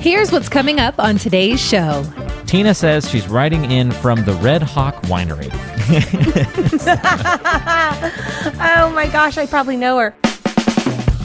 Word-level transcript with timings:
Here's 0.00 0.30
what's 0.30 0.48
coming 0.48 0.78
up 0.78 1.00
on 1.00 1.18
today's 1.18 1.60
show. 1.60 2.04
Tina 2.46 2.72
says 2.72 3.10
she's 3.10 3.26
writing 3.26 3.68
in 3.70 3.90
from 3.90 4.24
the 4.24 4.34
Red 4.34 4.62
Hawk 4.62 4.94
Winery. 5.02 5.50
oh 8.60 8.92
my 8.94 9.08
gosh, 9.08 9.38
I 9.38 9.46
probably 9.46 9.76
know 9.76 9.98
her. 9.98 10.14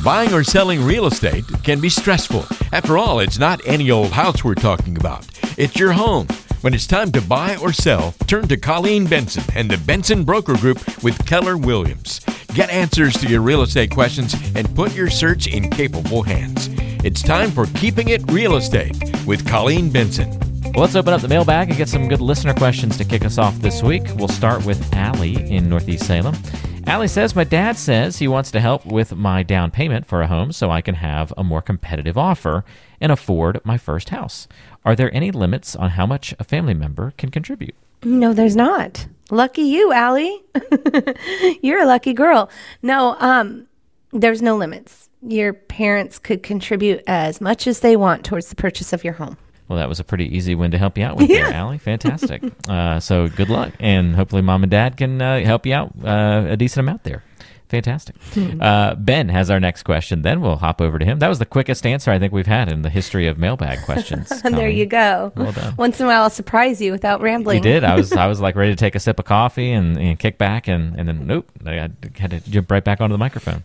Buying 0.03 0.33
or 0.33 0.43
selling 0.43 0.83
real 0.83 1.05
estate 1.05 1.45
can 1.63 1.79
be 1.79 1.87
stressful. 1.87 2.45
After 2.71 2.97
all, 2.97 3.19
it's 3.19 3.37
not 3.37 3.61
any 3.67 3.91
old 3.91 4.11
house 4.11 4.43
we're 4.43 4.55
talking 4.55 4.97
about, 4.97 5.27
it's 5.55 5.75
your 5.75 5.91
home. 5.91 6.27
When 6.61 6.73
it's 6.73 6.87
time 6.87 7.11
to 7.11 7.21
buy 7.21 7.57
or 7.57 7.73
sell, 7.73 8.15
turn 8.25 8.47
to 8.47 8.57
Colleen 8.57 9.05
Benson 9.05 9.43
and 9.55 9.69
the 9.69 9.77
Benson 9.77 10.23
Broker 10.23 10.55
Group 10.55 11.03
with 11.03 11.23
Keller 11.27 11.57
Williams. 11.57 12.21
Get 12.55 12.69
answers 12.69 13.13
to 13.15 13.27
your 13.27 13.41
real 13.41 13.61
estate 13.61 13.91
questions 13.91 14.33
and 14.55 14.73
put 14.75 14.95
your 14.95 15.09
search 15.09 15.47
in 15.47 15.69
capable 15.69 16.23
hands. 16.23 16.69
It's 17.03 17.21
time 17.21 17.51
for 17.51 17.65
Keeping 17.75 18.07
It 18.07 18.31
Real 18.31 18.55
Estate 18.55 18.95
with 19.25 19.45
Colleen 19.45 19.91
Benson. 19.91 20.29
Well, 20.73 20.83
let's 20.83 20.95
open 20.95 21.11
up 21.11 21.19
the 21.19 21.27
mailbag 21.27 21.67
and 21.67 21.77
get 21.77 21.89
some 21.89 22.07
good 22.07 22.21
listener 22.21 22.53
questions 22.53 22.97
to 22.97 23.03
kick 23.03 23.25
us 23.25 23.37
off 23.37 23.59
this 23.59 23.83
week. 23.83 24.03
We'll 24.15 24.29
start 24.29 24.65
with 24.65 24.81
Allie 24.93 25.35
in 25.53 25.67
Northeast 25.67 26.07
Salem. 26.07 26.33
Allie 26.87 27.09
says, 27.09 27.35
My 27.35 27.43
dad 27.43 27.75
says 27.75 28.19
he 28.19 28.29
wants 28.29 28.51
to 28.51 28.61
help 28.61 28.85
with 28.85 29.17
my 29.17 29.43
down 29.43 29.69
payment 29.69 30.05
for 30.05 30.21
a 30.21 30.27
home 30.27 30.53
so 30.53 30.71
I 30.71 30.79
can 30.79 30.95
have 30.95 31.33
a 31.35 31.43
more 31.43 31.61
competitive 31.61 32.17
offer 32.17 32.63
and 33.01 33.11
afford 33.11 33.59
my 33.65 33.77
first 33.77 34.07
house. 34.07 34.47
Are 34.85 34.95
there 34.95 35.13
any 35.13 35.29
limits 35.29 35.75
on 35.75 35.89
how 35.89 36.05
much 36.05 36.33
a 36.39 36.45
family 36.45 36.73
member 36.73 37.11
can 37.17 37.31
contribute? 37.31 37.75
No, 38.05 38.31
there's 38.31 38.55
not. 38.55 39.07
Lucky 39.29 39.63
you, 39.63 39.91
Allie. 39.91 40.41
You're 41.61 41.83
a 41.83 41.85
lucky 41.85 42.13
girl. 42.13 42.49
No, 42.81 43.17
um, 43.19 43.67
there's 44.13 44.41
no 44.41 44.55
limits. 44.55 45.09
Your 45.25 45.53
parents 45.53 46.19
could 46.19 46.43
contribute 46.43 47.01
as 47.07 47.39
much 47.39 47.67
as 47.67 47.79
they 47.79 47.95
want 47.95 48.25
towards 48.25 48.49
the 48.49 48.55
purchase 48.55 48.93
of 48.93 49.03
your 49.03 49.13
home. 49.13 49.37
Well, 49.67 49.79
that 49.79 49.87
was 49.87 49.99
a 49.99 50.03
pretty 50.03 50.25
easy 50.35 50.55
one 50.55 50.71
to 50.71 50.77
help 50.77 50.97
you 50.97 51.05
out 51.05 51.15
with 51.15 51.29
Yeah. 51.29 51.43
there, 51.49 51.53
Allie. 51.53 51.77
Fantastic. 51.77 52.43
uh, 52.69 52.99
so 52.99 53.29
good 53.29 53.49
luck, 53.49 53.71
and 53.79 54.15
hopefully, 54.15 54.41
mom 54.41 54.63
and 54.63 54.69
dad 54.71 54.97
can 54.97 55.21
uh, 55.21 55.39
help 55.39 55.65
you 55.65 55.73
out 55.73 55.93
uh, 56.03 56.45
a 56.49 56.57
decent 56.57 56.81
amount 56.85 57.03
there. 57.03 57.23
Fantastic. 57.73 58.15
Uh, 58.61 58.93
ben 58.93 59.29
has 59.29 59.49
our 59.49 59.59
next 59.59 59.81
question. 59.81 60.21
Then 60.21 60.41
we'll 60.41 60.57
hop 60.57 60.79
over 60.79 60.99
to 60.99 61.05
him. 61.05 61.17
That 61.17 61.27
was 61.27 61.39
the 61.39 61.45
quickest 61.45 61.87
answer 61.87 62.11
I 62.11 62.19
think 62.19 62.31
we've 62.31 62.45
had 62.45 62.71
in 62.71 62.83
the 62.83 62.89
history 62.89 63.25
of 63.25 63.39
mailbag 63.39 63.81
questions. 63.85 64.31
And 64.43 64.55
there 64.55 64.69
you 64.69 64.85
go. 64.85 65.31
Well 65.35 65.51
done. 65.51 65.75
Once 65.75 65.99
in 65.99 66.05
a 66.05 66.09
while, 66.09 66.21
I'll 66.23 66.29
surprise 66.29 66.79
you 66.79 66.91
without 66.91 67.21
rambling. 67.21 67.57
You 67.57 67.63
did. 67.63 67.83
I 67.83 67.95
was 67.95 68.13
I 68.13 68.27
was 68.27 68.39
like 68.39 68.55
ready 68.55 68.71
to 68.71 68.75
take 68.75 68.95
a 68.95 68.99
sip 68.99 69.17
of 69.19 69.25
coffee 69.25 69.71
and, 69.71 69.97
and 69.97 70.19
kick 70.19 70.37
back, 70.37 70.67
and, 70.67 70.95
and 70.99 71.07
then 71.07 71.25
nope, 71.27 71.49
I 71.65 71.89
had 72.17 72.31
to 72.31 72.39
jump 72.41 72.69
right 72.69 72.83
back 72.83 73.01
onto 73.01 73.13
the 73.13 73.17
microphone. 73.17 73.63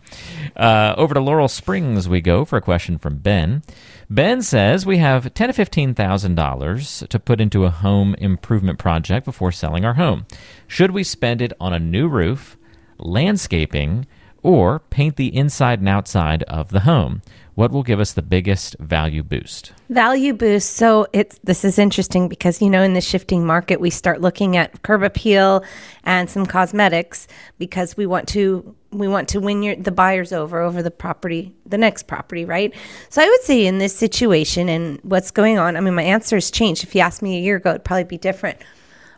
Uh, 0.57 0.95
over 0.97 1.15
to 1.15 1.21
Laurel 1.21 1.49
Springs 1.49 2.09
we 2.09 2.21
go 2.21 2.45
for 2.45 2.57
a 2.57 2.63
question 2.63 2.99
from 2.99 3.19
Ben. 3.19 3.63
Ben 4.11 4.41
says 4.43 4.87
we 4.87 4.99
have 4.99 5.33
ten 5.35 5.49
to 5.49 5.53
fifteen 5.53 5.95
thousand 5.95 6.35
dollars 6.35 7.05
to 7.11 7.19
put 7.19 7.41
into 7.41 7.65
a 7.65 7.71
home 7.71 8.15
improvement 8.15 8.79
project 8.79 9.27
before 9.27 9.53
selling 9.53 9.85
our 9.85 9.95
home. 9.95 10.27
Should 10.67 10.91
we 10.91 11.05
spend 11.05 11.41
it 11.43 11.53
on 11.61 11.73
a 11.73 11.79
new 11.79 12.09
roof, 12.09 12.58
landscaping, 12.99 14.07
or 14.43 14.79
paint 14.79 15.17
the 15.17 15.35
inside 15.35 15.81
and 15.81 15.89
outside 15.89 16.43
of 16.45 16.71
the 16.71 16.81
home? 16.81 17.23
What 17.55 17.73
will 17.73 17.83
give 17.83 17.99
us 17.99 18.13
the 18.13 18.23
biggest 18.23 18.77
value 18.79 19.25
boost? 19.25 19.73
Value 19.91 20.33
boost. 20.33 20.75
So 20.75 21.09
it's 21.13 21.41
this 21.43 21.65
is 21.65 21.77
interesting 21.77 22.29
because 22.29 22.63
you 22.63 22.71
know 22.71 22.83
in 22.83 22.95
the 22.95 23.01
shifting 23.01 23.45
market 23.45 23.81
we 23.81 23.91
start 23.91 24.21
looking 24.21 24.57
at 24.57 24.83
curb 24.83 25.03
appeal 25.03 25.65
and 26.05 26.31
some 26.31 26.47
cosmetics 26.47 27.27
because 27.59 27.97
we 27.97 28.07
want 28.07 28.29
to 28.29 28.77
we 28.91 29.09
want 29.09 29.29
to 29.31 29.41
win 29.41 29.63
your 29.63 29.77
the 29.77 29.91
buyers 29.91 30.33
over 30.33 30.61
over 30.61 30.83
the 30.83 30.91
property 30.91 31.55
the 31.67 31.77
next 31.77 32.07
property 32.07 32.45
right 32.45 32.73
so 33.11 33.21
i 33.21 33.29
would 33.29 33.43
say 33.43 33.67
in 33.67 33.79
this 33.79 33.95
situation 33.95 34.69
and 34.69 34.99
what's 35.03 35.31
going 35.31 35.59
on 35.59 35.77
i 35.77 35.81
mean 35.81 35.95
my 35.95 36.03
answer 36.03 36.37
has 36.37 36.51
changed 36.51 36.85
if 36.85 36.95
you 36.95 37.01
asked 37.03 37.21
me 37.21 37.37
a 37.37 37.41
year 37.41 37.57
ago 37.57 37.71
it'd 37.71 37.85
probably 37.85 38.05
be 38.05 38.17
different 38.17 38.59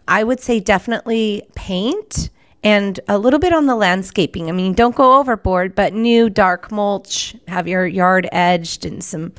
i 0.08 0.24
would 0.24 0.40
say 0.40 0.58
definitely 0.58 1.42
paint 1.54 2.30
and 2.62 3.00
a 3.08 3.18
little 3.18 3.40
bit 3.40 3.52
on 3.52 3.66
the 3.66 3.76
landscaping 3.76 4.48
i 4.48 4.52
mean 4.52 4.72
don't 4.72 4.96
go 4.96 5.18
overboard 5.18 5.74
but 5.74 5.92
new 5.92 6.28
dark 6.28 6.70
mulch 6.70 7.34
have 7.48 7.66
your 7.66 7.86
yard 7.86 8.28
edged 8.32 8.84
and 8.84 9.02
some 9.02 9.32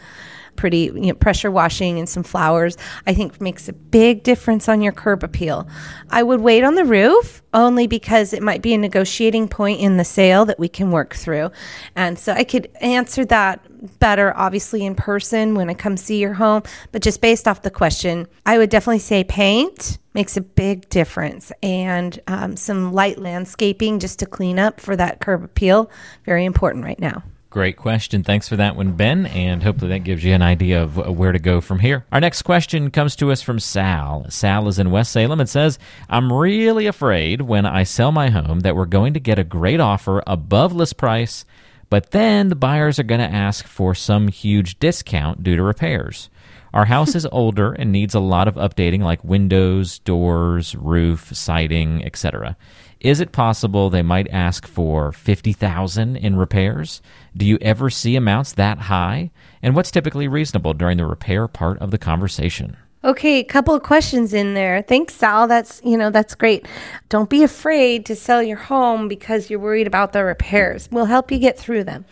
pretty 0.61 0.91
you 0.93 1.07
know, 1.07 1.13
pressure 1.15 1.49
washing 1.49 1.97
and 1.97 2.07
some 2.07 2.21
flowers, 2.21 2.77
I 3.07 3.15
think 3.15 3.41
makes 3.41 3.67
a 3.67 3.73
big 3.73 4.21
difference 4.21 4.69
on 4.69 4.81
your 4.81 4.91
curb 4.91 5.23
appeal. 5.23 5.67
I 6.11 6.21
would 6.21 6.41
wait 6.41 6.63
on 6.63 6.75
the 6.75 6.85
roof 6.85 7.41
only 7.51 7.87
because 7.87 8.31
it 8.31 8.43
might 8.43 8.61
be 8.61 8.75
a 8.75 8.77
negotiating 8.77 9.47
point 9.47 9.79
in 9.79 9.97
the 9.97 10.05
sale 10.05 10.45
that 10.45 10.59
we 10.59 10.69
can 10.69 10.91
work 10.91 11.15
through. 11.15 11.49
And 11.95 12.19
so 12.19 12.33
I 12.33 12.43
could 12.43 12.69
answer 12.79 13.25
that 13.25 13.99
better, 13.99 14.37
obviously, 14.37 14.85
in 14.85 14.93
person 14.93 15.55
when 15.55 15.67
I 15.67 15.73
come 15.73 15.97
see 15.97 16.19
your 16.19 16.33
home. 16.33 16.61
But 16.91 17.01
just 17.01 17.21
based 17.21 17.47
off 17.47 17.63
the 17.63 17.71
question, 17.71 18.27
I 18.45 18.59
would 18.59 18.69
definitely 18.69 18.99
say 18.99 19.23
paint 19.23 19.97
makes 20.13 20.37
a 20.37 20.41
big 20.41 20.89
difference 20.89 21.51
and 21.63 22.19
um, 22.27 22.55
some 22.55 22.93
light 22.93 23.17
landscaping 23.17 23.99
just 23.99 24.19
to 24.19 24.25
clean 24.25 24.59
up 24.59 24.79
for 24.79 24.95
that 24.95 25.19
curb 25.19 25.43
appeal. 25.43 25.89
Very 26.25 26.45
important 26.45 26.83
right 26.83 26.99
now. 26.99 27.23
Great 27.51 27.75
question. 27.75 28.23
Thanks 28.23 28.47
for 28.47 28.55
that 28.55 28.77
one, 28.77 28.93
Ben. 28.93 29.25
And 29.25 29.61
hopefully 29.61 29.89
that 29.89 30.05
gives 30.05 30.23
you 30.23 30.33
an 30.33 30.41
idea 30.41 30.81
of 30.81 30.97
uh, 30.97 31.11
where 31.11 31.33
to 31.33 31.39
go 31.39 31.59
from 31.59 31.79
here. 31.79 32.05
Our 32.09 32.21
next 32.21 32.43
question 32.43 32.91
comes 32.91 33.13
to 33.17 33.29
us 33.29 33.41
from 33.41 33.59
Sal. 33.59 34.25
Sal 34.29 34.69
is 34.69 34.79
in 34.79 34.89
West 34.89 35.11
Salem 35.11 35.41
and 35.41 35.49
says, 35.49 35.77
I'm 36.09 36.31
really 36.31 36.87
afraid 36.87 37.41
when 37.41 37.65
I 37.65 37.83
sell 37.83 38.13
my 38.13 38.29
home 38.29 38.61
that 38.61 38.77
we're 38.77 38.85
going 38.85 39.13
to 39.15 39.19
get 39.19 39.37
a 39.37 39.43
great 39.43 39.81
offer 39.81 40.23
above 40.25 40.71
list 40.71 40.95
price, 40.95 41.43
but 41.89 42.11
then 42.11 42.47
the 42.47 42.55
buyers 42.55 42.99
are 42.99 43.03
going 43.03 43.19
to 43.19 43.35
ask 43.35 43.67
for 43.67 43.93
some 43.93 44.29
huge 44.29 44.79
discount 44.79 45.43
due 45.43 45.57
to 45.57 45.63
repairs. 45.63 46.29
Our 46.73 46.85
house 46.85 47.15
is 47.15 47.27
older 47.31 47.73
and 47.73 47.91
needs 47.91 48.15
a 48.15 48.19
lot 48.19 48.47
of 48.47 48.55
updating 48.55 49.01
like 49.01 49.23
windows, 49.23 49.99
doors, 49.99 50.73
roof, 50.75 51.35
siding, 51.35 52.03
etc. 52.05 52.55
Is 53.01 53.19
it 53.19 53.31
possible 53.31 53.89
they 53.89 54.03
might 54.03 54.29
ask 54.29 54.67
for 54.67 55.11
50,000 55.11 56.15
in 56.15 56.35
repairs? 56.35 57.01
Do 57.35 57.45
you 57.45 57.57
ever 57.61 57.89
see 57.89 58.15
amounts 58.15 58.53
that 58.53 58.77
high? 58.77 59.31
And 59.61 59.75
what's 59.75 59.91
typically 59.91 60.27
reasonable 60.27 60.73
during 60.73 60.97
the 60.97 61.05
repair 61.05 61.47
part 61.47 61.79
of 61.79 61.91
the 61.91 61.97
conversation? 61.97 62.77
Okay, 63.03 63.39
a 63.39 63.43
couple 63.43 63.73
of 63.73 63.81
questions 63.81 64.31
in 64.31 64.53
there. 64.53 64.83
Thanks, 64.83 65.15
Sal. 65.15 65.47
That's 65.47 65.81
you 65.83 65.97
know 65.97 66.11
that's 66.11 66.35
great. 66.35 66.67
Don't 67.09 67.31
be 67.31 67.41
afraid 67.41 68.05
to 68.05 68.15
sell 68.15 68.43
your 68.43 68.57
home 68.57 69.07
because 69.07 69.49
you're 69.49 69.59
worried 69.59 69.87
about 69.87 70.13
the 70.13 70.23
repairs. 70.23 70.87
We'll 70.91 71.05
help 71.05 71.31
you 71.31 71.39
get 71.39 71.57
through 71.57 71.85
them. 71.85 72.05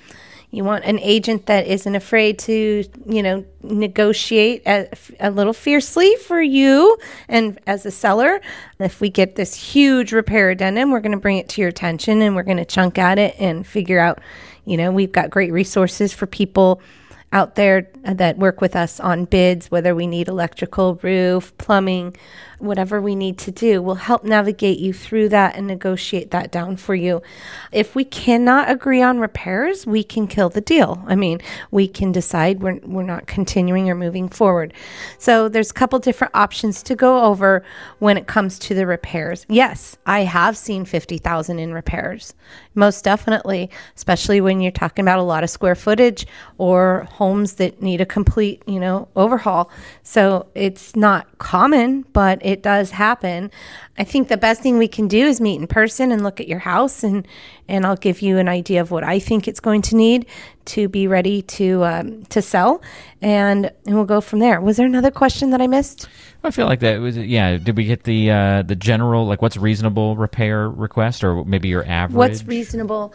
You 0.52 0.64
want 0.64 0.84
an 0.86 0.98
agent 1.00 1.46
that 1.46 1.68
isn't 1.68 1.94
afraid 1.94 2.40
to 2.40 2.84
you 3.06 3.24
know 3.24 3.46
negotiate 3.62 4.64
a, 4.66 4.90
a 5.20 5.30
little 5.30 5.54
fiercely 5.54 6.16
for 6.16 6.42
you 6.42 6.98
and 7.28 7.60
as 7.68 7.86
a 7.86 7.92
seller. 7.92 8.42
If 8.80 9.00
we 9.00 9.10
get 9.10 9.36
this 9.36 9.54
huge 9.54 10.12
repair 10.12 10.50
addendum, 10.50 10.92
we're 10.92 11.02
going 11.02 11.12
to 11.12 11.20
bring 11.20 11.38
it 11.38 11.50
to 11.50 11.62
your 11.62 11.70
attention 11.70 12.22
and 12.22 12.36
we're 12.36 12.44
going 12.44 12.58
to 12.58 12.66
chunk 12.66 12.98
at 12.98 13.20
it 13.20 13.36
and 13.40 13.66
figure 13.66 14.00
out. 14.00 14.20
You 14.66 14.78
know, 14.78 14.92
we've 14.92 15.12
got 15.12 15.32
great 15.32 15.52
resources 15.52 16.14
for 16.14 16.28
people 16.28 16.82
out 17.32 17.56
there 17.56 17.90
that 18.04 18.38
work 18.38 18.62
with 18.62 18.76
us 18.76 19.00
on 19.00 19.26
bids, 19.26 19.70
whether 19.70 19.94
we 19.94 20.08
need 20.08 20.28
electrical, 20.28 20.96
roof, 21.04 21.56
plumbing, 21.58 22.16
whatever 22.60 23.02
we 23.02 23.16
need 23.16 23.38
to 23.38 23.52
do. 23.52 23.82
We'll 23.82 23.96
help 23.96 24.24
navigate 24.24 24.80
you 24.80 24.94
through 24.94 25.30
that 25.30 25.56
and 25.56 25.66
negotiate 25.66 26.32
that 26.32 26.52
down 26.52 26.78
for 26.78 26.94
you. 26.94 27.22
If 27.72 27.96
we 27.96 28.04
cannot 28.04 28.70
agree 28.70 29.02
on 29.02 29.20
repairs, 29.20 29.88
we 29.88 30.04
can 30.04 30.28
kill 30.28 30.50
the 30.50 30.62
deal. 30.62 31.04
I 31.08 31.16
mean, 31.16 31.40
we 31.72 31.88
can 31.88 32.12
decide 32.12 32.62
we're, 32.62 32.80
we're 32.84 33.04
not 33.04 33.28
continuing 33.28 33.90
or 33.90 33.96
moving 33.96 34.30
forward. 34.30 34.74
So 35.18 35.50
there's 35.50 35.72
a 35.72 35.74
couple 35.74 36.00
different 36.00 36.36
options 36.36 36.84
to 36.84 36.96
go 36.96 37.24
over 37.24 37.64
when 38.00 38.18
it 38.18 38.28
comes 38.28 38.60
to 38.60 38.76
the 38.76 38.86
repairs. 38.86 39.46
Yes, 39.50 39.98
I 40.06 40.22
have 40.22 40.58
seen 40.58 40.86
50,000 40.86 41.60
in 41.60 41.74
repairs. 41.74 42.34
Most 42.76 43.04
definitely, 43.04 43.70
especially 43.96 44.42
when 44.42 44.60
you're 44.60 44.72
talking 44.72 45.04
about 45.04 45.20
a 45.20 45.24
lot 45.24 45.44
of 45.44 45.50
square 45.50 45.76
footage 45.76 46.28
or 46.58 47.08
homes 47.20 47.56
that 47.56 47.82
need 47.82 48.00
a 48.00 48.06
complete, 48.06 48.64
you 48.66 48.80
know, 48.80 49.10
overhaul. 49.18 49.70
So 50.04 50.48
it's 50.56 50.96
not 50.96 51.28
common, 51.38 52.06
but 52.14 52.40
it 52.42 52.64
does 52.64 52.92
happen. 52.92 53.52
I 53.98 54.06
think 54.06 54.30
the 54.30 54.38
best 54.38 54.62
thing 54.62 54.78
we 54.78 54.88
can 54.88 55.10
do 55.10 55.26
is 55.26 55.42
meet 55.42 55.60
in 55.60 55.68
person 55.68 56.14
and 56.14 56.24
look 56.24 56.40
at 56.40 56.48
your 56.48 56.60
house 56.60 57.04
and 57.04 57.28
and 57.68 57.86
I'll 57.86 57.98
give 57.98 58.22
you 58.22 58.38
an 58.38 58.48
idea 58.48 58.80
of 58.80 58.90
what 58.90 59.04
I 59.04 59.20
think 59.20 59.50
it's 59.50 59.60
going 59.60 59.82
to 59.84 59.98
need 59.98 60.28
to 60.66 60.88
be 60.88 61.08
ready 61.08 61.42
to 61.42 61.84
um, 61.84 62.24
to 62.28 62.42
sell, 62.42 62.82
and 63.22 63.66
and 63.86 63.96
we'll 63.96 64.06
go 64.06 64.22
from 64.22 64.40
there. 64.40 64.62
Was 64.62 64.78
there 64.78 64.86
another 64.86 65.12
question 65.12 65.50
that 65.50 65.62
I 65.62 65.68
missed? 65.68 66.08
I 66.44 66.52
feel 66.52 66.68
like 66.68 66.80
that 66.80 67.02
was 67.02 67.18
yeah. 67.18 67.58
Did 67.58 67.76
we 67.76 67.84
get 67.84 68.04
the 68.06 68.32
uh, 68.32 68.62
the 68.62 68.78
general 68.78 69.28
like 69.28 69.42
what's 69.42 69.58
reasonable 69.58 70.16
repair 70.16 70.70
request 70.70 71.22
or 71.22 71.44
maybe 71.44 71.68
your 71.68 71.86
average? 71.86 72.16
What's 72.16 72.46
reasonable? 72.46 73.14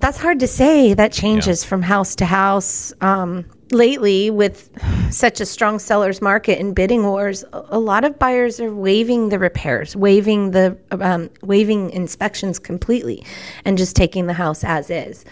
That's 0.00 0.18
hard 0.18 0.40
to 0.40 0.46
say. 0.46 0.94
That 0.94 1.12
changes 1.12 1.62
from 1.62 1.82
house 1.82 2.14
to 2.16 2.24
house. 2.24 2.92
Um, 3.02 3.44
lately, 3.70 4.30
with 4.30 4.70
such 5.12 5.40
a 5.40 5.46
strong 5.46 5.78
seller's 5.78 6.22
market 6.22 6.58
and 6.58 6.74
bidding 6.74 7.04
wars, 7.04 7.44
a 7.52 7.60
a 7.70 7.78
lot 7.78 8.04
of 8.04 8.18
buyers 8.18 8.60
are 8.60 8.74
waiving 8.74 9.28
the 9.28 9.38
repairs, 9.38 9.94
waiving 9.94 10.50
the 10.52 10.76
um, 10.90 11.30
waiving 11.42 11.90
inspections 11.90 12.58
completely, 12.58 13.24
and 13.64 13.76
just 13.78 13.94
taking 13.94 14.26
the 14.26 14.32
house 14.32 14.64
as 14.64 14.90
is. 14.90 15.24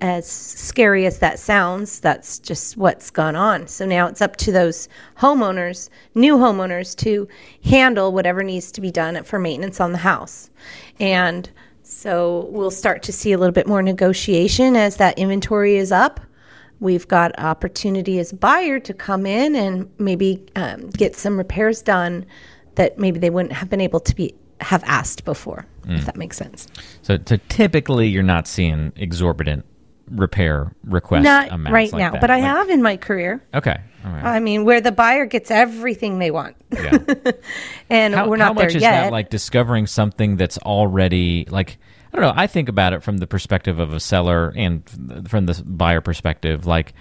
as 0.00 0.26
scary 0.26 1.06
as 1.06 1.18
that 1.20 1.38
sounds, 1.38 2.00
that's 2.00 2.38
just 2.38 2.76
what's 2.76 3.10
gone 3.10 3.36
on. 3.36 3.66
So 3.66 3.86
now 3.86 4.06
it's 4.06 4.20
up 4.20 4.36
to 4.36 4.52
those 4.52 4.88
homeowners, 5.16 5.88
new 6.14 6.36
homeowners, 6.36 6.96
to 6.96 7.28
handle 7.64 8.12
whatever 8.12 8.42
needs 8.42 8.72
to 8.72 8.80
be 8.80 8.90
done 8.90 9.22
for 9.24 9.38
maintenance 9.38 9.80
on 9.80 9.92
the 9.92 9.98
house. 9.98 10.50
And 11.00 11.50
so 11.84 12.48
we'll 12.50 12.70
start 12.70 13.02
to 13.04 13.12
see 13.12 13.32
a 13.32 13.38
little 13.38 13.52
bit 13.52 13.66
more 13.66 13.82
negotiation 13.82 14.74
as 14.74 14.96
that 14.96 15.18
inventory 15.18 15.76
is 15.76 15.92
up. 15.92 16.18
We've 16.80 17.06
got 17.06 17.38
opportunity 17.38 18.18
as 18.18 18.32
a 18.32 18.36
buyer 18.36 18.80
to 18.80 18.94
come 18.94 19.26
in 19.26 19.54
and 19.54 19.90
maybe 19.98 20.44
um, 20.56 20.90
get 20.90 21.14
some 21.14 21.36
repairs 21.36 21.82
done 21.82 22.26
that 22.74 22.98
maybe 22.98 23.20
they 23.20 23.30
wouldn't 23.30 23.52
have 23.52 23.70
been 23.70 23.80
able 23.80 24.00
to 24.00 24.14
be 24.14 24.34
have 24.60 24.82
asked 24.84 25.24
before, 25.24 25.66
if 25.88 26.06
that 26.06 26.16
makes 26.16 26.36
sense. 26.38 26.68
So, 27.02 27.18
so 27.26 27.36
typically, 27.48 28.08
you're 28.08 28.22
not 28.22 28.46
seeing 28.46 28.92
exorbitant 28.96 29.66
repair 30.14 30.74
request 30.84 31.24
Not 31.24 31.48
amounts 31.50 31.72
right 31.72 31.92
like 31.92 31.98
now, 31.98 32.10
that. 32.12 32.20
but 32.20 32.30
I 32.30 32.36
Like- 32.36 32.44
have 32.44 32.70
in 32.70 32.82
my 32.82 32.96
career. 32.96 33.42
Okay. 33.54 33.76
All 34.04 34.10
right. 34.12 34.24
I 34.24 34.40
mean, 34.40 34.64
where 34.64 34.80
the 34.80 34.92
buyer 34.92 35.24
gets 35.26 35.50
everything 35.50 36.18
they 36.18 36.30
want, 36.30 36.56
Yeah. 36.72 36.98
and 37.90 38.14
how, 38.14 38.28
we're 38.28 38.36
not 38.36 38.54
there 38.56 38.66
much 38.66 38.74
is 38.74 38.82
yet. 38.82 39.04
that 39.04 39.12
like 39.12 39.30
discovering 39.30 39.86
something 39.86 40.36
that's 40.36 40.58
already 40.58 41.46
like 41.50 41.78
I 42.12 42.16
don't 42.18 42.26
know. 42.26 42.40
I 42.40 42.46
think 42.46 42.68
about 42.68 42.92
it 42.92 43.02
from 43.02 43.16
the 43.18 43.26
perspective 43.26 43.78
of 43.80 43.92
a 43.92 43.98
seller 44.00 44.52
and 44.54 44.82
from 45.28 45.46
the 45.46 45.60
buyer 45.66 46.00
perspective. 46.00 46.64
Like 46.66 46.92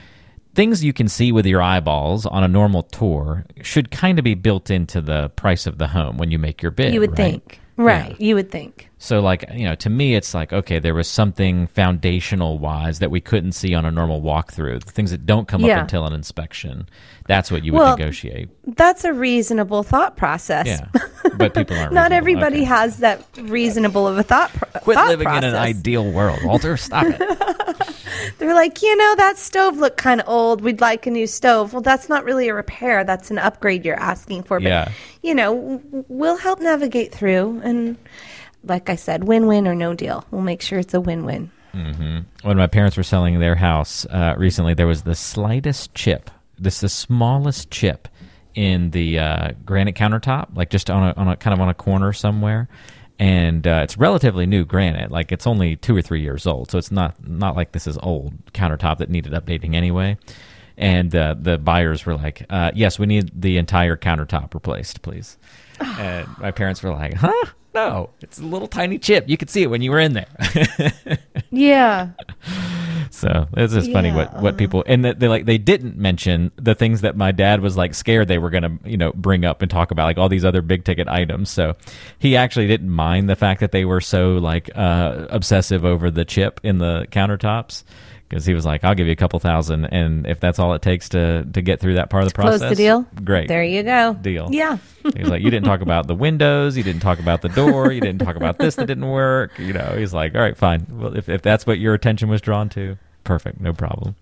things 0.55 0.83
you 0.83 0.93
can 0.93 1.07
see 1.07 1.31
with 1.31 1.45
your 1.45 1.61
eyeballs 1.61 2.25
on 2.25 2.43
a 2.43 2.47
normal 2.47 2.83
tour 2.83 3.45
should 3.61 3.91
kind 3.91 4.17
of 4.17 4.23
be 4.25 4.33
built 4.33 4.71
into 4.71 5.01
the 5.01 5.29
price 5.35 5.67
of 5.67 5.77
the 5.77 5.87
home 5.87 6.17
when 6.17 6.31
you 6.31 6.39
make 6.39 6.61
your 6.63 6.71
bid. 6.71 6.93
you 6.93 6.99
would 6.99 7.11
right? 7.11 7.17
think, 7.43 7.59
right? 7.77 8.19
You 8.19 8.35
would 8.35 8.51
think. 8.51 8.89
So, 8.97 9.19
like, 9.19 9.43
you 9.53 9.65
know, 9.65 9.75
to 9.75 9.89
me, 9.89 10.15
it's 10.15 10.33
like, 10.33 10.53
okay, 10.53 10.79
there 10.79 10.93
was 10.93 11.09
something 11.09 11.67
foundational 11.67 12.57
wise 12.57 12.99
that 12.99 13.11
we 13.11 13.19
couldn't 13.19 13.51
see 13.51 13.73
on 13.73 13.83
a 13.85 13.91
normal 13.91 14.21
walkthrough. 14.21 14.83
The 14.85 14.91
things 14.91 15.11
that 15.11 15.25
don't 15.25 15.47
come 15.47 15.61
Yeah. 15.61 15.75
up 15.77 15.81
until 15.81 16.05
an 16.05 16.13
inspection. 16.13 16.87
That's 17.27 17.51
what 17.51 17.65
you 17.65 17.73
would 17.73 17.79
Well, 17.79 17.97
negotiate. 17.97 18.49
That's 18.65 19.03
a 19.03 19.11
reasonable 19.13 19.83
thought 19.83 20.15
process. 20.15 20.67
Yeah. 20.67 20.87
But 21.35 21.53
people 21.53 21.77
aren't. 21.77 21.91
Not 21.93 22.11
reasonable. 22.11 22.15
everybody 22.17 22.55
Okay. 22.57 22.65
has 22.65 22.97
that 22.97 23.25
reasonable 23.37 24.07
of 24.07 24.17
a 24.17 24.23
thought. 24.23 24.51
Pro- 24.53 24.81
Quit 24.81 24.95
thought 24.95 25.07
living 25.09 25.27
in 25.27 25.43
an 25.43 25.55
ideal 25.55 26.09
world, 26.09 26.39
Walter. 26.43 26.77
Stop 26.77 27.05
it. 27.07 27.19
They're 28.37 28.53
like, 28.53 28.81
you 28.81 28.95
know, 28.95 29.15
that 29.17 29.37
stove 29.37 29.77
looked 29.77 29.97
kind 29.97 30.21
of 30.21 30.27
old. 30.27 30.61
We'd 30.61 30.81
like 30.81 31.05
a 31.07 31.11
new 31.11 31.27
stove. 31.27 31.73
Well, 31.73 31.81
that's 31.81 32.09
not 32.09 32.23
really 32.23 32.49
a 32.49 32.53
repair. 32.53 33.03
That's 33.03 33.31
an 33.31 33.37
upgrade 33.39 33.85
you're 33.85 33.99
asking 33.99 34.43
for. 34.43 34.59
But, 34.59 34.67
Yeah. 34.69 34.91
you 35.21 35.35
know, 35.35 35.81
we'll 36.07 36.37
help 36.37 36.59
navigate 36.61 37.13
through. 37.13 37.61
And 37.63 37.97
like 38.63 38.89
I 38.89 38.95
said, 38.95 39.23
win 39.25 39.47
win 39.47 39.67
or 39.67 39.75
no 39.75 39.93
deal. 39.93 40.25
We'll 40.31 40.41
make 40.41 40.61
sure 40.61 40.79
it's 40.79 40.93
a 40.93 41.01
win 41.01 41.25
win. 41.25 41.51
when 41.73 42.57
my 42.57 42.67
parents 42.67 42.95
were 42.97 43.03
selling 43.03 43.39
their 43.39 43.55
house 43.55 44.05
uh, 44.11 44.35
recently, 44.37 44.73
there 44.75 44.85
was 44.87 45.01
the 45.03 45.15
slightest 45.15 45.95
chip, 45.95 46.29
this 46.59 46.81
the 46.81 46.89
smallest 46.89 47.71
chip 47.71 48.07
in 48.53 48.91
the 48.91 49.17
uh, 49.17 49.49
granite 49.65 49.95
countertop, 49.95 50.55
like 50.55 50.69
just 50.69 50.91
on 50.91 51.09
a, 51.09 51.13
on 51.19 51.27
a 51.29 51.35
kind 51.35 51.51
of 51.53 51.59
on 51.59 51.69
a 51.69 51.73
corner 51.73 52.13
somewhere. 52.13 52.67
And 53.19 53.65
uh, 53.67 53.81
it's 53.83 53.97
relatively 53.97 54.45
new 54.45 54.65
granite, 54.65 55.11
like 55.11 55.31
it's 55.31 55.45
only 55.47 55.75
two 55.75 55.95
or 55.95 56.01
three 56.01 56.21
years 56.21 56.47
old, 56.47 56.71
so 56.71 56.77
it's 56.77 56.91
not 56.91 57.15
not 57.27 57.55
like 57.55 57.71
this 57.71 57.87
is 57.87 57.97
old 58.01 58.33
countertop 58.53 58.97
that 58.97 59.09
needed 59.09 59.33
updating 59.33 59.75
anyway. 59.75 60.17
And 60.77 61.15
uh, 61.15 61.35
the 61.39 61.57
buyers 61.59 62.05
were 62.05 62.15
like, 62.15 62.45
uh, 62.49 62.71
"Yes, 62.73 62.97
we 62.97 63.05
need 63.05 63.31
the 63.39 63.57
entire 63.57 63.95
countertop 63.95 64.53
replaced, 64.53 65.03
please." 65.03 65.37
and 65.79 66.27
my 66.39 66.51
parents 66.51 66.81
were 66.81 66.91
like, 66.91 67.13
"Huh? 67.13 67.45
No, 67.75 68.09
it's 68.21 68.39
a 68.39 68.43
little 68.43 68.67
tiny 68.67 68.97
chip. 68.97 69.29
You 69.29 69.37
could 69.37 69.49
see 69.49 69.61
it 69.63 69.67
when 69.69 69.81
you 69.81 69.91
were 69.91 69.99
in 69.99 70.13
there." 70.13 71.17
Yeah. 71.55 72.09
So 73.13 73.47
it's 73.55 73.73
just 73.73 73.91
funny 73.91 74.11
what, 74.11 74.41
what 74.41 74.57
people 74.57 74.83
and 74.87 75.05
they 75.05 75.27
like 75.27 75.45
they 75.45 75.59
didn't 75.59 75.97
mention 75.97 76.51
the 76.55 76.73
things 76.73 77.01
that 77.01 77.15
my 77.15 77.31
dad 77.31 77.61
was 77.61 77.77
like 77.77 77.93
scared 77.93 78.27
they 78.27 78.39
were 78.39 78.49
gonna 78.49 78.79
you 78.83 78.97
know 78.97 79.13
bring 79.13 79.45
up 79.45 79.61
and 79.61 79.69
talk 79.69 79.91
about 79.91 80.05
like 80.05 80.17
all 80.17 80.29
these 80.29 80.43
other 80.43 80.63
big 80.63 80.83
ticket 80.83 81.07
items. 81.07 81.51
So 81.51 81.75
he 82.17 82.35
actually 82.35 82.65
didn't 82.65 82.89
mind 82.89 83.29
the 83.29 83.35
fact 83.35 83.59
that 83.59 83.71
they 83.71 83.85
were 83.85 84.01
so 84.01 84.33
like 84.37 84.71
uh, 84.75 85.27
obsessive 85.29 85.85
over 85.85 86.09
the 86.09 86.25
chip 86.25 86.59
in 86.63 86.79
the 86.79 87.05
countertops 87.11 87.83
because 88.33 88.47
he 88.47 88.55
was 88.55 88.65
like, 88.65 88.83
I'll 88.83 88.95
give 88.95 89.05
you 89.05 89.13
a 89.13 89.17
couple 89.17 89.39
thousand, 89.39 89.85
and 89.85 90.25
if 90.25 90.39
that's 90.39 90.57
all 90.57 90.73
it 90.73 90.81
takes 90.81 91.09
to 91.09 91.45
to 91.53 91.61
get 91.61 91.79
through 91.79 91.95
that 91.95 92.09
part 92.09 92.23
of 92.23 92.29
the 92.29 92.33
process, 92.33 92.61
Close 92.61 92.69
the 92.71 92.75
deal. 92.75 93.05
Great, 93.23 93.47
There 93.47 93.63
you 93.63 93.83
go. 93.83 94.15
Deal. 94.15 94.49
Yeah. 94.51 94.77
he's 95.15 95.27
like, 95.27 95.43
"You 95.43 95.51
didn't 95.51 95.65
talk 95.65 95.81
about 95.81 96.07
the 96.07 96.15
windows. 96.15 96.75
You 96.75 96.81
didn't 96.81 97.01
talk 97.01 97.19
about 97.19 97.43
the 97.43 97.49
door. 97.49 97.91
You 97.91 98.01
didn't 98.01 98.25
talk 98.25 98.35
about 98.35 98.57
this 98.57 98.73
that 98.75 98.87
didn't 98.87 99.07
work." 99.07 99.59
You 99.59 99.73
know, 99.73 99.93
he's 99.95 100.15
like, 100.15 100.33
"All 100.33 100.41
right, 100.41 100.57
fine. 100.57 100.87
Well, 100.89 101.15
if 101.15 101.29
if 101.29 101.43
that's 101.43 101.67
what 101.67 101.77
your 101.77 101.93
attention 101.93 102.27
was 102.27 102.41
drawn 102.41 102.69
to, 102.69 102.97
perfect, 103.23 103.59
no 103.61 103.73
problem." 103.73 104.15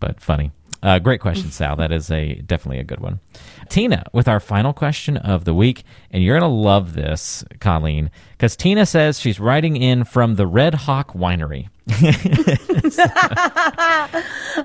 But 0.00 0.20
funny. 0.20 0.50
Uh, 0.82 0.98
great 0.98 1.20
question, 1.20 1.50
Sal. 1.52 1.76
That 1.76 1.92
is 1.92 2.10
a 2.10 2.36
definitely 2.36 2.78
a 2.80 2.84
good 2.84 3.00
one. 3.00 3.20
Tina, 3.68 4.04
with 4.12 4.26
our 4.28 4.40
final 4.40 4.72
question 4.72 5.16
of 5.18 5.44
the 5.44 5.52
week, 5.52 5.84
and 6.10 6.22
you're 6.24 6.38
gonna 6.38 6.50
love 6.52 6.94
this, 6.94 7.44
Colleen, 7.60 8.10
because 8.32 8.56
Tina 8.56 8.86
says 8.86 9.20
she's 9.20 9.38
writing 9.38 9.76
in 9.76 10.04
from 10.04 10.36
the 10.36 10.46
Red 10.46 10.74
Hawk 10.74 11.12
Winery. 11.12 11.68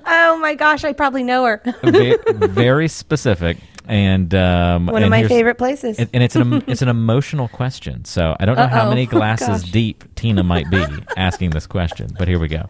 Oh 0.07 0.37
my 0.41 0.55
gosh, 0.55 0.83
I 0.83 0.93
probably 0.93 1.23
know 1.23 1.45
her. 1.45 1.61
Ve- 1.83 2.17
very 2.33 2.87
specific, 2.87 3.57
and 3.87 4.33
um, 4.33 4.87
One 4.87 4.97
of 4.97 5.03
and 5.03 5.11
my 5.11 5.27
favorite 5.27 5.55
places. 5.57 5.97
And, 5.99 6.09
and 6.13 6.23
it's 6.23 6.35
an 6.35 6.63
it's 6.67 6.81
an 6.81 6.87
emotional 6.89 7.47
question. 7.47 8.05
So 8.05 8.35
I 8.39 8.45
don't 8.45 8.55
know 8.55 8.67
how 8.67 8.83
Uh-oh. 8.83 8.89
many 8.89 9.05
glasses 9.05 9.61
Gosh. 9.63 9.71
deep 9.71 10.15
Tina 10.15 10.43
might 10.43 10.69
be 10.69 10.83
asking 11.17 11.51
this 11.51 11.67
question, 11.67 12.09
but 12.17 12.27
here 12.27 12.39
we 12.39 12.47
go. 12.47 12.67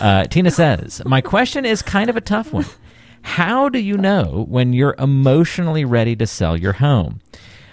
Uh, 0.00 0.24
Tina 0.24 0.50
says, 0.50 1.02
"My 1.04 1.20
question 1.20 1.64
is 1.64 1.82
kind 1.82 2.10
of 2.10 2.16
a 2.16 2.20
tough 2.20 2.52
one. 2.52 2.66
How 3.22 3.68
do 3.68 3.78
you 3.78 3.96
know 3.98 4.46
when 4.48 4.72
you're 4.72 4.94
emotionally 4.98 5.84
ready 5.84 6.16
to 6.16 6.26
sell 6.26 6.56
your 6.56 6.74
home?" 6.74 7.20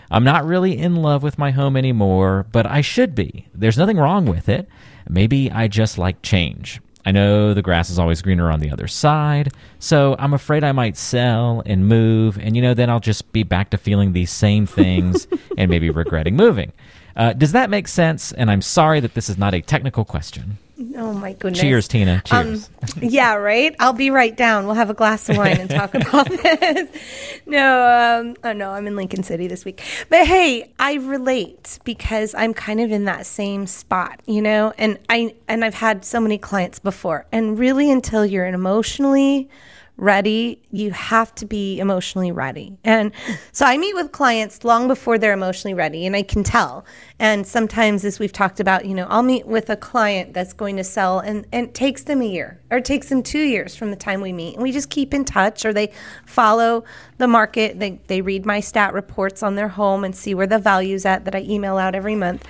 I'm 0.10 0.24
not 0.24 0.46
really 0.46 0.78
in 0.78 0.96
love 0.96 1.22
with 1.22 1.38
my 1.38 1.52
home 1.52 1.76
anymore, 1.76 2.46
but 2.52 2.66
I 2.66 2.82
should 2.82 3.14
be. 3.14 3.48
There's 3.54 3.78
nothing 3.78 3.98
wrong 3.98 4.26
with 4.26 4.48
it. 4.48 4.70
Maybe 5.10 5.52
I 5.52 5.68
just 5.68 5.98
like 5.98 6.22
change. 6.22 6.80
I 7.06 7.12
know 7.12 7.54
the 7.54 7.62
grass 7.62 7.90
is 7.90 8.00
always 8.00 8.22
greener 8.22 8.52
on 8.52 8.60
the 8.60 8.70
other 8.70 8.88
side, 8.88 9.54
so 9.80 10.16
I'm 10.20 10.34
afraid 10.34 10.66
I 10.66 10.74
might 10.74 10.98
sell 10.98 11.64
and 11.66 11.88
move, 11.88 12.38
and 12.38 12.54
you 12.56 12.62
know, 12.62 12.74
then 12.74 12.90
I'll 12.90 13.00
just 13.00 13.32
be 13.32 13.44
back 13.44 13.70
to 13.70 13.78
feeling 13.78 14.12
these 14.12 14.30
same 14.30 14.66
things 14.66 15.26
and 15.58 15.70
maybe 15.70 15.90
regretting 15.90 16.36
moving. 16.36 16.74
Uh, 17.18 17.34
does 17.34 17.52
that 17.54 17.70
make 17.72 17.88
sense? 17.88 18.32
And 18.32 18.50
I'm 18.52 18.62
sorry 18.62 19.00
that 19.00 19.16
this 19.16 19.28
is 19.28 19.38
not 19.38 19.54
a 19.56 19.62
technical 19.62 20.06
question. 20.06 20.60
oh 20.96 21.12
my 21.14 21.34
goodness. 21.34 21.60
Cheers, 21.60 21.88
Tina. 21.88 22.22
Cheers. 22.24 22.70
Um, 22.84 23.02
yeah, 23.02 23.34
right. 23.34 23.76
I'll 23.80 23.92
be 23.92 24.12
right 24.12 24.38
down. 24.38 24.68
We'll 24.68 24.76
have 24.76 24.92
a 24.92 24.94
glass 24.94 25.28
of 25.28 25.36
wine 25.36 25.58
and 25.60 25.70
talk 25.70 25.96
about 25.96 26.30
this. 26.30 26.90
No, 27.50 28.20
um, 28.20 28.36
oh 28.44 28.52
no, 28.52 28.72
I'm 28.72 28.88
in 28.88 28.98
Lincoln 28.98 29.24
City 29.24 29.48
this 29.48 29.64
week. 29.64 29.82
But 30.10 30.28
hey, 30.28 30.70
I 30.80 30.96
relate 30.96 31.80
because 31.86 32.36
I'm 32.36 32.54
kind 32.54 32.82
of 32.82 32.92
in 32.92 33.06
that 33.06 33.26
same 33.26 33.68
spot, 33.68 34.20
you 34.26 34.42
know. 34.42 34.74
And 34.78 35.00
I 35.08 35.34
and 35.48 35.64
I've 35.64 35.74
had 35.74 36.04
so 36.04 36.20
many 36.20 36.38
clients 36.38 36.78
before, 36.80 37.26
and 37.32 37.58
really, 37.58 37.90
until 37.90 38.26
you're 38.26 38.46
emotionally 38.46 39.50
ready, 39.98 40.62
you 40.72 40.92
have 40.92 41.34
to 41.36 41.46
be 41.46 41.80
emotionally 41.80 42.32
ready. 42.32 42.78
And 42.84 43.12
so 43.52 43.66
I 43.66 43.78
meet 43.78 43.96
with 43.96 44.12
clients 44.12 44.64
long 44.64 44.88
before 44.88 45.18
they're 45.18 45.34
emotionally 45.34 45.74
ready, 45.74 46.06
and 46.06 46.16
I 46.16 46.22
can 46.22 46.44
tell. 46.44 46.86
And 47.20 47.46
sometimes, 47.48 48.06
as 48.06 48.20
we've 48.20 48.32
talked 48.32 48.60
about, 48.60 48.86
you 48.86 48.94
know, 48.94 49.08
I'll 49.10 49.24
meet 49.24 49.48
with 49.48 49.70
a 49.72 49.76
client 49.76 50.34
that's 50.34 50.54
going 50.54 50.78
to 50.78 50.84
sell, 50.84 51.20
and, 51.20 51.48
and 51.52 51.68
it 51.68 51.74
takes 51.74 52.04
them 52.04 52.22
a 52.22 52.28
year 52.28 52.62
or 52.70 52.78
it 52.78 52.86
takes 52.86 53.10
them 53.10 53.24
two 53.24 53.42
years 53.42 53.76
from 53.76 53.90
the 53.90 53.96
time 53.96 54.22
we 54.22 54.34
meet. 54.34 54.54
And 54.54 54.64
we 54.64 54.72
just 54.72 54.90
keep 54.90 55.14
in 55.14 55.26
touch, 55.26 55.66
or 55.66 55.74
they 55.74 55.92
follow 56.26 56.84
the 57.18 57.28
market. 57.28 57.80
They, 57.80 58.00
they 58.08 58.22
read 58.22 58.46
my 58.46 58.60
stat 58.60 58.94
reports 58.94 59.42
on 59.42 59.56
their 59.56 59.70
home 59.70 60.04
and 60.04 60.16
see 60.16 60.36
where 60.36 60.48
the 60.48 60.60
value's 60.60 61.06
at 61.06 61.26
that 61.26 61.34
I 61.34 61.40
email 61.42 61.78
out 61.78 61.96
every 61.96 62.16
month. 62.16 62.46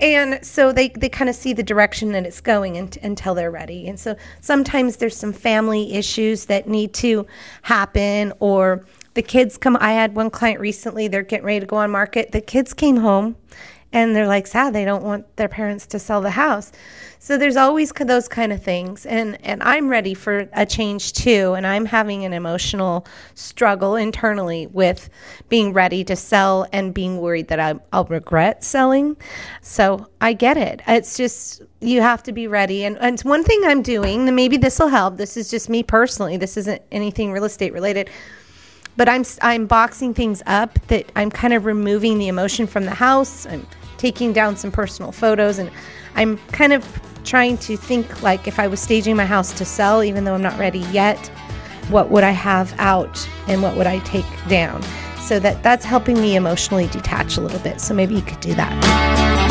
And 0.00 0.44
so 0.44 0.72
they, 0.72 0.88
they 0.88 1.08
kind 1.08 1.28
of 1.28 1.36
see 1.36 1.52
the 1.52 1.62
direction 1.62 2.12
that 2.12 2.24
it's 2.24 2.40
going 2.40 2.76
and, 2.76 2.96
until 3.02 3.34
they're 3.34 3.50
ready. 3.50 3.88
And 3.88 4.00
so 4.00 4.16
sometimes 4.40 4.96
there's 4.96 5.16
some 5.16 5.32
family 5.32 5.92
issues 5.94 6.46
that 6.46 6.68
need 6.68 6.94
to 6.94 7.26
happen, 7.62 8.32
or 8.40 8.86
the 9.14 9.22
kids 9.22 9.58
come. 9.58 9.76
I 9.80 9.92
had 9.92 10.14
one 10.14 10.30
client 10.30 10.60
recently, 10.60 11.08
they're 11.08 11.22
getting 11.22 11.46
ready 11.46 11.60
to 11.60 11.66
go 11.66 11.76
on 11.76 11.90
market. 11.90 12.32
The 12.32 12.40
kids 12.40 12.72
came 12.72 12.96
home 12.96 13.36
and 13.92 14.14
they're 14.14 14.26
like 14.26 14.46
sad 14.46 14.72
they 14.72 14.84
don't 14.84 15.02
want 15.02 15.36
their 15.36 15.48
parents 15.48 15.86
to 15.86 15.98
sell 15.98 16.20
the 16.20 16.30
house. 16.30 16.72
So 17.18 17.36
there's 17.36 17.56
always 17.56 17.92
those 17.92 18.28
kind 18.28 18.52
of 18.52 18.62
things. 18.62 19.04
And 19.04 19.38
and 19.44 19.62
i'm 19.62 19.88
ready 19.88 20.14
for 20.14 20.48
a 20.52 20.64
change 20.64 21.12
too. 21.12 21.54
And 21.54 21.66
i'm 21.66 21.84
having 21.84 22.24
an 22.24 22.32
emotional 22.32 23.06
struggle 23.34 23.96
internally 23.96 24.66
with 24.68 25.10
being 25.48 25.72
ready 25.72 26.04
to 26.04 26.16
sell 26.16 26.66
and 26.72 26.94
being 26.94 27.18
worried 27.18 27.48
that 27.48 27.60
I, 27.60 27.74
i'll 27.92 28.04
regret 28.04 28.62
selling. 28.62 29.16
So 29.60 30.06
i 30.20 30.32
get 30.32 30.56
it. 30.56 30.82
It's 30.86 31.16
just 31.16 31.62
you 31.80 32.00
have 32.00 32.22
to 32.24 32.32
be 32.32 32.46
ready. 32.46 32.84
And, 32.84 32.96
and 32.98 33.20
one 33.20 33.42
thing 33.42 33.60
i'm 33.64 33.82
doing 33.82 34.32
maybe 34.34 34.56
this 34.56 34.78
will 34.78 34.88
help 34.88 35.16
this 35.16 35.36
is 35.36 35.50
just 35.50 35.68
me 35.68 35.82
personally 35.82 36.36
this 36.36 36.56
isn't 36.56 36.80
anything 36.92 37.32
real 37.32 37.44
estate 37.44 37.72
related 37.72 38.08
but 38.96 39.08
I'm 39.08 39.24
I'm 39.40 39.66
boxing 39.66 40.12
things 40.12 40.42
up 40.46 40.78
that 40.88 41.10
I'm 41.16 41.30
kind 41.30 41.54
of 41.54 41.64
removing 41.64 42.18
the 42.18 42.28
emotion 42.28 42.66
from 42.66 42.84
the 42.84 42.90
house. 42.90 43.46
I'm 43.46 43.66
taking 44.00 44.32
down 44.32 44.56
some 44.56 44.72
personal 44.72 45.12
photos 45.12 45.58
and 45.58 45.70
I'm 46.14 46.38
kind 46.52 46.72
of 46.72 46.82
trying 47.22 47.58
to 47.58 47.76
think 47.76 48.22
like 48.22 48.48
if 48.48 48.58
I 48.58 48.66
was 48.66 48.80
staging 48.80 49.14
my 49.14 49.26
house 49.26 49.52
to 49.58 49.64
sell, 49.66 50.02
even 50.02 50.24
though 50.24 50.32
I'm 50.32 50.42
not 50.42 50.58
ready 50.58 50.80
yet, 50.90 51.18
what 51.90 52.10
would 52.10 52.24
I 52.24 52.30
have 52.30 52.74
out 52.78 53.28
and 53.46 53.62
what 53.62 53.76
would 53.76 53.86
I 53.86 53.98
take 53.98 54.24
down? 54.48 54.82
So 55.20 55.38
that 55.40 55.62
that's 55.62 55.84
helping 55.84 56.18
me 56.18 56.34
emotionally 56.34 56.86
detach 56.86 57.36
a 57.36 57.42
little 57.42 57.60
bit. 57.60 57.78
So 57.78 57.92
maybe 57.92 58.14
you 58.14 58.22
could 58.22 58.40
do 58.40 58.54
that. 58.54 59.49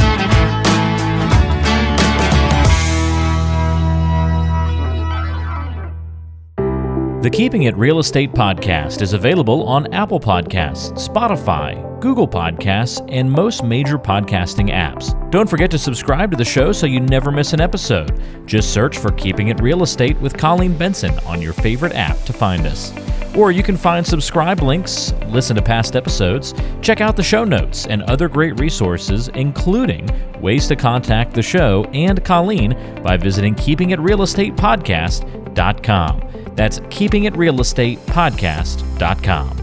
The 7.22 7.30
Keeping 7.30 7.64
It 7.64 7.76
Real 7.76 8.00
Estate 8.00 8.32
podcast 8.32 9.02
is 9.02 9.12
available 9.12 9.68
on 9.68 9.94
Apple 9.94 10.22
Podcasts, 10.22 11.06
Spotify, 11.06 12.00
Google 12.00 12.30
Podcasts, 12.30 13.06
and 13.12 13.30
most 13.30 13.62
major 13.62 14.00
podcasting 14.00 14.72
apps. 14.72 15.30
Don't 15.30 15.50
forget 15.50 15.70
to 15.72 15.78
subscribe 15.78 16.32
to 16.32 16.38
the 16.38 16.46
show 16.46 16.72
so 16.72 16.86
you 16.86 17.02
never 17.02 17.30
miss 17.30 17.52
an 17.52 17.60
episode. 17.60 18.24
Just 18.46 18.74
search 18.74 18.98
for 18.98 19.12
Keeping 19.12 19.50
It 19.50 19.60
Real 19.60 19.84
Estate 19.84 20.18
with 20.22 20.38
Colleen 20.38 20.78
Benson 20.78 21.20
on 21.26 21.42
your 21.42 21.52
favorite 21.52 21.94
app 21.94 22.18
to 22.24 22.32
find 22.32 22.66
us. 22.66 22.94
Or 23.36 23.52
you 23.52 23.64
can 23.64 23.76
find 23.76 24.08
subscribe 24.08 24.62
links, 24.62 25.12
listen 25.28 25.58
to 25.58 25.62
past 25.62 25.98
episodes, 25.98 26.54
check 26.82 27.02
out 27.02 27.18
the 27.18 27.24
show 27.24 27.44
notes, 27.44 27.86
and 27.86 28.02
other 28.04 28.30
great 28.30 28.58
resources, 28.62 29.28
including 29.36 30.10
ways 30.40 30.70
to 30.70 30.78
contact 30.78 31.34
the 31.34 31.42
show 31.42 31.84
and 31.92 32.24
Colleen 32.24 33.02
by 33.04 33.18
visiting 33.18 33.56
keepingitrealestatepodcast.com. 33.56 36.29
That's 36.60 36.80
keepingitrealestatepodcast.com. 36.82 39.62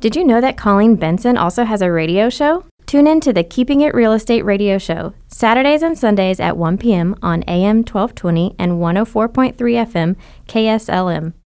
Did 0.00 0.16
you 0.16 0.22
know 0.22 0.42
that 0.42 0.58
Colleen 0.58 0.96
Benson 0.96 1.38
also 1.38 1.64
has 1.64 1.80
a 1.80 1.90
radio 1.90 2.28
show? 2.28 2.66
Tune 2.84 3.06
in 3.06 3.20
to 3.20 3.32
the 3.32 3.42
Keeping 3.42 3.80
It 3.80 3.94
Real 3.94 4.12
Estate 4.12 4.44
radio 4.44 4.76
show, 4.76 5.14
Saturdays 5.28 5.80
and 5.80 5.96
Sundays 5.96 6.40
at 6.40 6.58
1 6.58 6.76
p.m. 6.76 7.16
on 7.22 7.42
AM 7.44 7.78
1220 7.78 8.54
and 8.58 8.72
104.3 8.72 9.56
FM 9.56 10.16
KSLM. 10.46 11.32